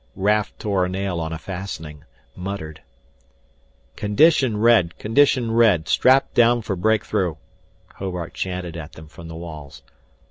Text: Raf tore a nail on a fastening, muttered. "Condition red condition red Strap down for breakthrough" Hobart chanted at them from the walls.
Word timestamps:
Raf 0.15 0.51
tore 0.57 0.83
a 0.85 0.89
nail 0.89 1.19
on 1.19 1.31
a 1.31 1.37
fastening, 1.37 2.05
muttered. 2.35 2.81
"Condition 3.95 4.57
red 4.57 4.97
condition 4.97 5.51
red 5.51 5.87
Strap 5.87 6.33
down 6.33 6.63
for 6.63 6.75
breakthrough" 6.75 7.35
Hobart 7.97 8.33
chanted 8.33 8.75
at 8.75 8.93
them 8.93 9.05
from 9.07 9.27
the 9.27 9.35
walls. 9.35 9.83